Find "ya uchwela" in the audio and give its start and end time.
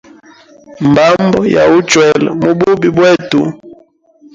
1.55-2.29